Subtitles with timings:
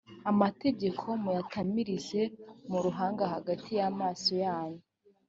[0.31, 2.21] amategeko muyatamirize
[2.69, 4.81] mu ruhanga hagati y’amaso yanyu.